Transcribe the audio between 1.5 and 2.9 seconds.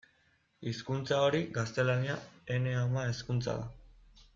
gaztelania, ene